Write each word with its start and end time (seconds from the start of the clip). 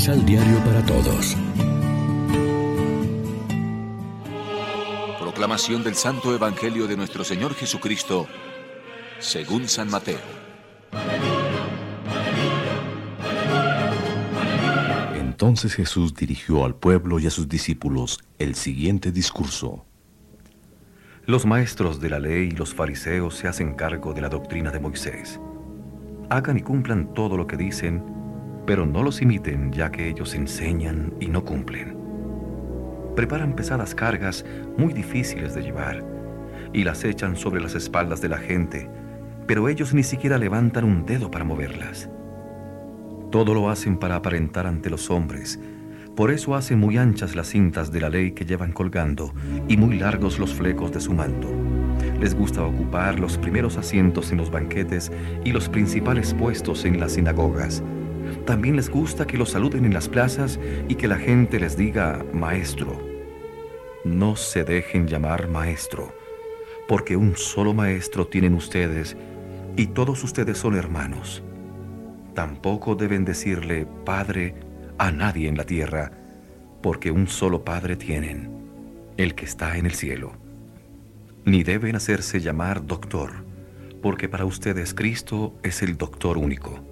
Misal 0.00 0.24
Diario 0.24 0.58
para 0.64 0.82
Todos. 0.86 1.36
Proclamación 5.20 5.84
del 5.84 5.94
Santo 5.94 6.34
Evangelio 6.34 6.86
de 6.86 6.96
nuestro 6.96 7.22
Señor 7.22 7.52
Jesucristo, 7.52 8.26
según 9.18 9.68
San 9.68 9.90
Mateo. 9.90 10.16
Entonces 15.16 15.74
Jesús 15.74 16.14
dirigió 16.14 16.64
al 16.64 16.74
pueblo 16.76 17.18
y 17.18 17.26
a 17.26 17.30
sus 17.30 17.46
discípulos 17.46 18.20
el 18.38 18.54
siguiente 18.54 19.12
discurso. 19.12 19.84
Los 21.26 21.44
maestros 21.44 22.00
de 22.00 22.08
la 22.08 22.20
ley 22.20 22.48
y 22.48 22.52
los 22.52 22.72
fariseos 22.72 23.34
se 23.34 23.48
hacen 23.48 23.74
cargo 23.74 24.14
de 24.14 24.22
la 24.22 24.30
doctrina 24.30 24.70
de 24.70 24.80
Moisés. 24.80 25.38
Hagan 26.30 26.56
y 26.56 26.62
cumplan 26.62 27.12
todo 27.12 27.36
lo 27.36 27.46
que 27.46 27.58
dicen, 27.58 28.19
pero 28.66 28.86
no 28.86 29.02
los 29.02 29.22
imiten 29.22 29.72
ya 29.72 29.90
que 29.90 30.08
ellos 30.08 30.34
enseñan 30.34 31.14
y 31.20 31.28
no 31.28 31.44
cumplen. 31.44 31.96
Preparan 33.16 33.54
pesadas 33.54 33.94
cargas 33.94 34.44
muy 34.76 34.92
difíciles 34.92 35.54
de 35.54 35.62
llevar 35.62 36.04
y 36.72 36.84
las 36.84 37.04
echan 37.04 37.36
sobre 37.36 37.60
las 37.60 37.74
espaldas 37.74 38.20
de 38.20 38.28
la 38.28 38.38
gente, 38.38 38.88
pero 39.46 39.68
ellos 39.68 39.92
ni 39.94 40.02
siquiera 40.02 40.38
levantan 40.38 40.84
un 40.84 41.04
dedo 41.04 41.30
para 41.30 41.44
moverlas. 41.44 42.08
Todo 43.30 43.54
lo 43.54 43.68
hacen 43.68 43.98
para 43.98 44.16
aparentar 44.16 44.66
ante 44.66 44.90
los 44.90 45.10
hombres, 45.10 45.58
por 46.16 46.30
eso 46.30 46.54
hacen 46.54 46.78
muy 46.78 46.98
anchas 46.98 47.34
las 47.34 47.48
cintas 47.48 47.90
de 47.90 48.00
la 48.00 48.10
ley 48.10 48.32
que 48.32 48.44
llevan 48.44 48.72
colgando 48.72 49.32
y 49.68 49.76
muy 49.76 49.98
largos 49.98 50.38
los 50.38 50.52
flecos 50.52 50.92
de 50.92 51.00
su 51.00 51.12
manto. 51.12 51.48
Les 52.20 52.34
gusta 52.34 52.62
ocupar 52.62 53.18
los 53.18 53.38
primeros 53.38 53.76
asientos 53.76 54.30
en 54.30 54.38
los 54.38 54.50
banquetes 54.50 55.10
y 55.44 55.52
los 55.52 55.68
principales 55.68 56.34
puestos 56.34 56.84
en 56.84 57.00
las 57.00 57.12
sinagogas. 57.12 57.82
También 58.44 58.76
les 58.76 58.90
gusta 58.90 59.26
que 59.26 59.38
los 59.38 59.50
saluden 59.50 59.84
en 59.84 59.94
las 59.94 60.08
plazas 60.08 60.58
y 60.88 60.94
que 60.94 61.08
la 61.08 61.16
gente 61.16 61.60
les 61.60 61.76
diga 61.76 62.24
maestro. 62.32 63.00
No 64.04 64.36
se 64.36 64.64
dejen 64.64 65.06
llamar 65.06 65.48
maestro, 65.48 66.14
porque 66.88 67.16
un 67.16 67.36
solo 67.36 67.74
maestro 67.74 68.26
tienen 68.26 68.54
ustedes 68.54 69.16
y 69.76 69.88
todos 69.88 70.24
ustedes 70.24 70.58
son 70.58 70.74
hermanos. 70.74 71.42
Tampoco 72.34 72.94
deben 72.94 73.24
decirle 73.24 73.86
Padre 74.04 74.54
a 74.98 75.10
nadie 75.10 75.48
en 75.48 75.56
la 75.56 75.64
tierra, 75.64 76.12
porque 76.82 77.10
un 77.10 77.28
solo 77.28 77.64
Padre 77.64 77.96
tienen, 77.96 78.50
el 79.16 79.34
que 79.34 79.44
está 79.44 79.76
en 79.76 79.86
el 79.86 79.94
cielo. 79.94 80.32
Ni 81.44 81.62
deben 81.62 81.96
hacerse 81.96 82.40
llamar 82.40 82.86
doctor, 82.86 83.44
porque 84.02 84.28
para 84.28 84.44
ustedes 84.44 84.94
Cristo 84.94 85.54
es 85.62 85.82
el 85.82 85.96
doctor 85.96 86.38
único. 86.38 86.89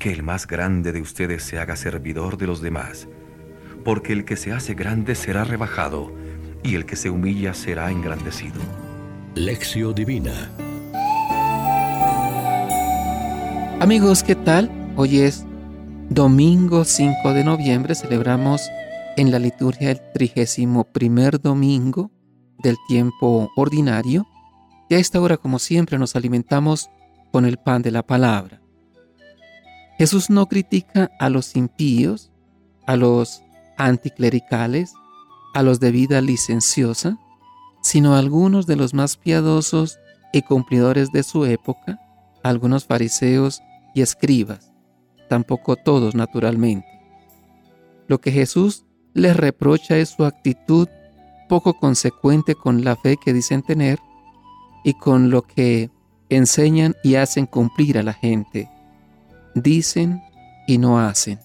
Que 0.00 0.10
el 0.10 0.22
más 0.22 0.46
grande 0.46 0.92
de 0.92 1.02
ustedes 1.02 1.42
se 1.42 1.58
haga 1.58 1.76
servidor 1.76 2.38
de 2.38 2.46
los 2.46 2.62
demás, 2.62 3.06
porque 3.84 4.14
el 4.14 4.24
que 4.24 4.34
se 4.34 4.50
hace 4.50 4.72
grande 4.72 5.14
será 5.14 5.44
rebajado, 5.44 6.10
y 6.62 6.74
el 6.74 6.86
que 6.86 6.96
se 6.96 7.10
humilla 7.10 7.52
será 7.52 7.90
engrandecido. 7.90 8.58
Lección 9.34 9.94
Divina 9.94 10.50
Amigos, 13.78 14.22
¿qué 14.22 14.36
tal? 14.36 14.70
Hoy 14.96 15.20
es 15.20 15.44
domingo 16.08 16.86
5 16.86 17.34
de 17.34 17.44
noviembre, 17.44 17.94
celebramos 17.94 18.62
en 19.18 19.30
la 19.30 19.38
liturgia 19.38 19.90
el 19.90 20.00
trigésimo 20.14 20.84
primer 20.84 21.42
domingo 21.42 22.10
del 22.62 22.76
tiempo 22.88 23.50
ordinario 23.54 24.26
y 24.88 24.94
a 24.94 24.98
esta 24.98 25.20
hora, 25.20 25.36
como 25.36 25.58
siempre, 25.58 25.98
nos 25.98 26.16
alimentamos 26.16 26.88
con 27.32 27.44
el 27.44 27.58
pan 27.58 27.82
de 27.82 27.90
la 27.90 28.02
palabra. 28.02 28.59
Jesús 30.00 30.30
no 30.30 30.46
critica 30.46 31.10
a 31.18 31.28
los 31.28 31.56
impíos, 31.56 32.32
a 32.86 32.96
los 32.96 33.42
anticlericales, 33.76 34.94
a 35.52 35.62
los 35.62 35.78
de 35.78 35.90
vida 35.90 36.22
licenciosa, 36.22 37.18
sino 37.82 38.14
a 38.14 38.18
algunos 38.18 38.66
de 38.66 38.76
los 38.76 38.94
más 38.94 39.18
piadosos 39.18 39.98
y 40.32 40.40
cumplidores 40.40 41.12
de 41.12 41.22
su 41.22 41.44
época, 41.44 42.00
algunos 42.42 42.86
fariseos 42.86 43.60
y 43.94 44.00
escribas, 44.00 44.72
tampoco 45.28 45.76
todos 45.76 46.14
naturalmente. 46.14 46.88
Lo 48.08 48.22
que 48.22 48.32
Jesús 48.32 48.86
les 49.12 49.36
reprocha 49.36 49.98
es 49.98 50.08
su 50.08 50.24
actitud 50.24 50.88
poco 51.46 51.74
consecuente 51.74 52.54
con 52.54 52.84
la 52.84 52.96
fe 52.96 53.18
que 53.22 53.34
dicen 53.34 53.60
tener 53.60 53.98
y 54.82 54.94
con 54.94 55.28
lo 55.28 55.42
que 55.42 55.90
enseñan 56.30 56.96
y 57.04 57.16
hacen 57.16 57.44
cumplir 57.44 57.98
a 57.98 58.02
la 58.02 58.14
gente. 58.14 58.70
Dicen 59.54 60.22
y 60.66 60.78
no 60.78 61.00
hacen. 61.00 61.38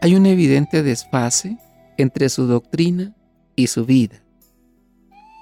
Hay 0.00 0.14
un 0.14 0.26
evidente 0.26 0.82
desfase 0.82 1.58
entre 1.96 2.28
su 2.28 2.46
doctrina 2.46 3.14
y 3.56 3.66
su 3.68 3.84
vida. 3.84 4.22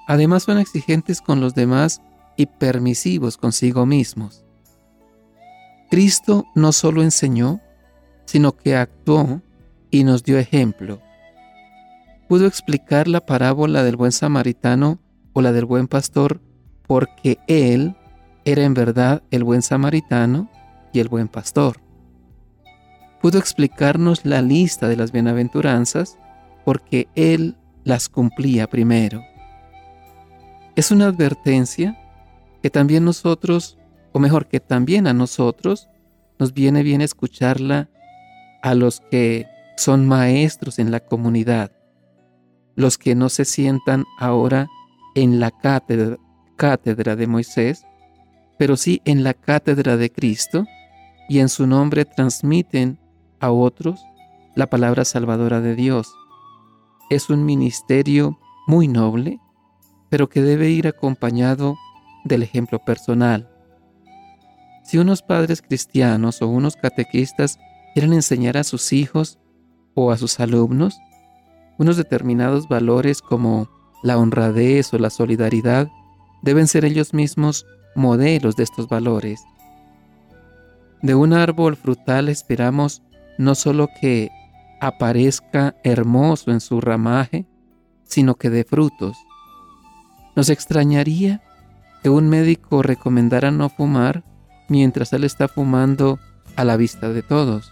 Además 0.07 0.43
son 0.43 0.59
exigentes 0.59 1.21
con 1.21 1.39
los 1.39 1.55
demás 1.55 2.01
y 2.37 2.45
permisivos 2.45 3.37
consigo 3.37 3.85
mismos. 3.85 4.43
Cristo 5.89 6.45
no 6.55 6.71
solo 6.71 7.03
enseñó, 7.03 7.61
sino 8.25 8.55
que 8.55 8.75
actuó 8.75 9.41
y 9.91 10.03
nos 10.03 10.23
dio 10.23 10.37
ejemplo. 10.37 11.01
Pudo 12.27 12.47
explicar 12.47 13.07
la 13.07 13.25
parábola 13.25 13.83
del 13.83 13.95
buen 13.95 14.11
samaritano 14.11 14.99
o 15.33 15.41
la 15.41 15.51
del 15.51 15.65
buen 15.65 15.87
pastor 15.87 16.41
porque 16.87 17.37
Él 17.47 17.95
era 18.45 18.63
en 18.63 18.73
verdad 18.73 19.23
el 19.31 19.43
buen 19.43 19.61
samaritano 19.61 20.49
y 20.95 20.99
el 20.99 21.09
buen 21.09 21.27
pastor. 21.27 21.79
Pudo 23.21 23.37
explicarnos 23.39 24.25
la 24.25 24.41
lista 24.41 24.87
de 24.87 24.95
las 24.95 25.11
bienaventuranzas 25.11 26.17
porque 26.63 27.07
Él 27.15 27.55
las 27.83 28.09
cumplía 28.09 28.67
primero. 28.67 29.23
Es 30.75 30.91
una 30.91 31.07
advertencia 31.07 31.97
que 32.61 32.69
también 32.69 33.05
nosotros, 33.05 33.77
o 34.11 34.19
mejor 34.19 34.47
que 34.47 34.59
también 34.59 35.07
a 35.07 35.13
nosotros, 35.13 35.87
nos 36.39 36.53
viene 36.53 36.83
bien 36.83 37.01
escucharla 37.01 37.89
a 38.61 38.73
los 38.73 39.01
que 39.11 39.47
son 39.77 40.07
maestros 40.07 40.79
en 40.79 40.91
la 40.91 40.99
comunidad, 40.99 41.71
los 42.75 42.97
que 42.97 43.15
no 43.15 43.29
se 43.29 43.45
sientan 43.45 44.05
ahora 44.19 44.67
en 45.15 45.39
la 45.39 45.51
cátedra, 45.51 46.17
cátedra 46.55 47.15
de 47.15 47.27
Moisés, 47.27 47.85
pero 48.57 48.77
sí 48.77 49.01
en 49.05 49.23
la 49.23 49.33
cátedra 49.33 49.97
de 49.97 50.11
Cristo, 50.11 50.65
y 51.27 51.39
en 51.39 51.49
su 51.49 51.67
nombre 51.67 52.05
transmiten 52.05 52.99
a 53.39 53.51
otros 53.51 53.99
la 54.55 54.67
palabra 54.67 55.05
salvadora 55.05 55.61
de 55.61 55.75
Dios 55.75 56.13
es 57.09 57.29
un 57.29 57.45
ministerio 57.45 58.39
muy 58.67 58.87
noble, 58.87 59.39
pero 60.09 60.27
que 60.29 60.41
debe 60.41 60.69
ir 60.69 60.87
acompañado 60.87 61.77
del 62.23 62.41
ejemplo 62.43 62.79
personal. 62.79 63.49
Si 64.83 64.97
unos 64.97 65.21
padres 65.21 65.61
cristianos 65.61 66.41
o 66.41 66.47
unos 66.47 66.75
catequistas 66.75 67.59
quieren 67.93 68.13
enseñar 68.13 68.57
a 68.57 68.63
sus 68.63 68.93
hijos 68.93 69.39
o 69.93 70.11
a 70.11 70.17
sus 70.17 70.39
alumnos 70.39 70.97
unos 71.77 71.97
determinados 71.97 72.67
valores 72.67 73.21
como 73.21 73.69
la 74.01 74.17
honradez 74.17 74.93
o 74.93 74.97
la 74.97 75.09
solidaridad, 75.09 75.89
deben 76.41 76.67
ser 76.67 76.85
ellos 76.85 77.13
mismos 77.13 77.65
modelos 77.95 78.55
de 78.55 78.63
estos 78.63 78.87
valores. 78.87 79.43
De 81.05 81.13
un 81.13 81.33
árbol 81.33 81.75
frutal 81.75 82.29
esperamos 82.29 83.03
no 83.37 83.53
solo 83.53 83.89
que 84.01 84.31
aparezca 84.81 85.75
hermoso 85.83 86.49
en 86.49 86.59
su 86.59 86.81
ramaje, 86.81 87.45
sino 88.05 88.33
que 88.33 88.49
dé 88.49 88.63
frutos. 88.63 89.15
Nos 90.35 90.49
extrañaría 90.49 91.43
que 92.01 92.09
un 92.09 92.27
médico 92.27 92.81
recomendara 92.81 93.51
no 93.51 93.69
fumar 93.69 94.23
mientras 94.67 95.13
él 95.13 95.25
está 95.25 95.47
fumando 95.47 96.17
a 96.55 96.65
la 96.65 96.75
vista 96.75 97.09
de 97.09 97.21
todos. 97.21 97.71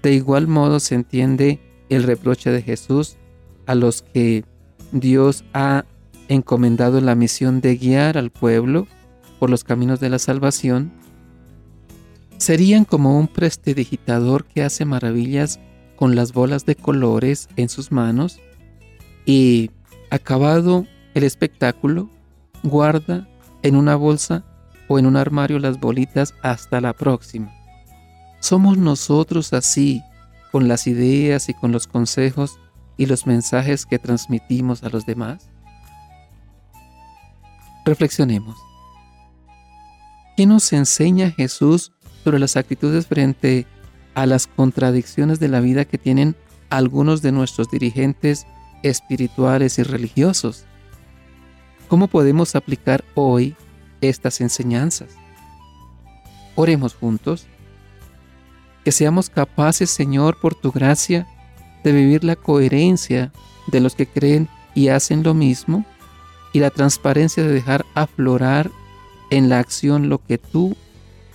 De 0.00 0.12
igual 0.12 0.46
modo 0.46 0.78
se 0.78 0.94
entiende 0.94 1.58
el 1.88 2.04
reproche 2.04 2.52
de 2.52 2.62
Jesús 2.62 3.16
a 3.66 3.74
los 3.74 4.02
que 4.02 4.44
Dios 4.92 5.44
ha 5.52 5.84
encomendado 6.28 7.00
la 7.00 7.16
misión 7.16 7.60
de 7.60 7.74
guiar 7.74 8.16
al 8.16 8.30
pueblo 8.30 8.86
por 9.40 9.50
los 9.50 9.64
caminos 9.64 9.98
de 9.98 10.10
la 10.10 10.20
salvación, 10.20 10.92
serían 12.40 12.86
como 12.86 13.18
un 13.18 13.28
prestidigitador 13.28 14.46
que 14.46 14.62
hace 14.62 14.86
maravillas 14.86 15.60
con 15.94 16.16
las 16.16 16.32
bolas 16.32 16.64
de 16.64 16.74
colores 16.74 17.50
en 17.56 17.68
sus 17.68 17.92
manos 17.92 18.40
y, 19.26 19.70
acabado 20.08 20.86
el 21.12 21.24
espectáculo, 21.24 22.08
guarda 22.62 23.28
en 23.62 23.76
una 23.76 23.94
bolsa 23.94 24.42
o 24.88 24.98
en 24.98 25.04
un 25.04 25.18
armario 25.18 25.58
las 25.58 25.78
bolitas 25.78 26.34
hasta 26.42 26.80
la 26.80 26.94
próxima. 26.94 27.52
¿Somos 28.40 28.78
nosotros 28.78 29.52
así 29.52 30.02
con 30.50 30.66
las 30.66 30.86
ideas 30.86 31.50
y 31.50 31.54
con 31.54 31.72
los 31.72 31.86
consejos 31.86 32.58
y 32.96 33.04
los 33.04 33.26
mensajes 33.26 33.84
que 33.84 33.98
transmitimos 33.98 34.82
a 34.82 34.88
los 34.88 35.04
demás? 35.04 35.50
Reflexionemos. 37.84 38.56
¿Qué 40.38 40.46
nos 40.46 40.72
enseña 40.72 41.30
Jesús 41.32 41.92
sobre 42.24 42.38
las 42.38 42.56
actitudes 42.56 43.06
frente 43.06 43.66
a 44.14 44.26
las 44.26 44.46
contradicciones 44.46 45.40
de 45.40 45.48
la 45.48 45.60
vida 45.60 45.84
que 45.84 45.98
tienen 45.98 46.36
algunos 46.68 47.22
de 47.22 47.32
nuestros 47.32 47.70
dirigentes 47.70 48.46
espirituales 48.82 49.78
y 49.78 49.82
religiosos. 49.82 50.64
¿Cómo 51.88 52.08
podemos 52.08 52.54
aplicar 52.54 53.04
hoy 53.14 53.56
estas 54.00 54.40
enseñanzas? 54.40 55.08
Oremos 56.54 56.94
juntos. 56.94 57.46
Que 58.84 58.92
seamos 58.92 59.28
capaces, 59.28 59.90
Señor, 59.90 60.40
por 60.40 60.54
tu 60.54 60.72
gracia, 60.72 61.26
de 61.84 61.92
vivir 61.92 62.24
la 62.24 62.36
coherencia 62.36 63.32
de 63.66 63.80
los 63.80 63.94
que 63.94 64.06
creen 64.06 64.48
y 64.74 64.88
hacen 64.88 65.22
lo 65.22 65.34
mismo 65.34 65.84
y 66.52 66.60
la 66.60 66.70
transparencia 66.70 67.42
de 67.42 67.52
dejar 67.52 67.84
aflorar 67.94 68.70
en 69.30 69.48
la 69.48 69.58
acción 69.58 70.08
lo 70.08 70.18
que 70.24 70.38
tú 70.38 70.76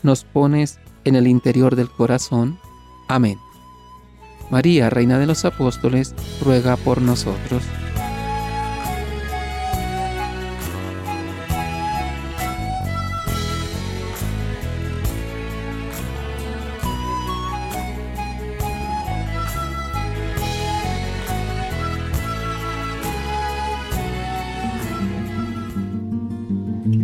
nos 0.05 0.23
pones 0.23 0.79
en 1.03 1.15
el 1.15 1.27
interior 1.27 1.75
del 1.75 1.89
corazón. 1.89 2.59
Amén. 3.09 3.37
María, 4.51 4.89
Reina 4.89 5.17
de 5.17 5.25
los 5.25 5.43
Apóstoles, 5.43 6.13
ruega 6.41 6.77
por 6.77 7.01
nosotros. 7.01 7.63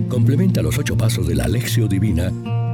Complementa 0.08 0.62
los 0.62 0.78
ocho 0.78 0.96
pasos 0.96 1.28
de 1.28 1.36
la 1.36 1.46
Alexio 1.46 1.88
Divina 1.88 2.32